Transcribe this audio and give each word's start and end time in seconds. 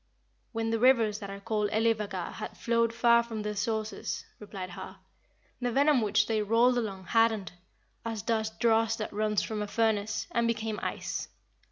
"When 0.51 0.71
the 0.71 0.79
rivers 0.79 1.19
that 1.19 1.29
are 1.29 1.39
called 1.39 1.69
Elivagar 1.69 2.31
had 2.33 2.57
flowed 2.57 2.91
far 2.91 3.21
from 3.21 3.43
their 3.43 3.55
sources," 3.55 4.25
replied 4.39 4.71
Har, 4.71 4.97
"the 5.59 5.71
venom 5.71 6.01
which 6.01 6.25
they 6.25 6.41
rolled 6.41 6.79
along 6.79 7.03
hardened, 7.03 7.51
as 8.03 8.23
does 8.23 8.49
dross 8.49 8.95
that 8.95 9.13
runs 9.13 9.43
from 9.43 9.61
a 9.61 9.67
furnace, 9.67 10.25
and 10.31 10.47
became 10.47 10.79
ice. 10.81 11.27